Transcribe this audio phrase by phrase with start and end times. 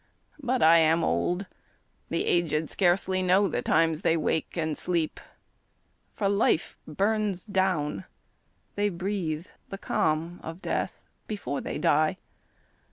[0.41, 1.45] But I am old;
[2.09, 5.19] the aged scarcely know The times they wake and sleep,
[6.15, 8.05] for life burns down;
[8.73, 12.17] They breathe the calm of death before they die.